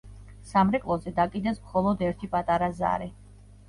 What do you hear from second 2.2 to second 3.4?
პატარა ზარი.